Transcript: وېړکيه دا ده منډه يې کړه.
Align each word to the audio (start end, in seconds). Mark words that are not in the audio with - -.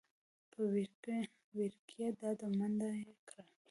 وېړکيه 1.55 2.07
دا 2.19 2.31
ده 2.39 2.47
منډه 2.57 2.89
يې 3.01 3.13
کړه. 3.27 3.43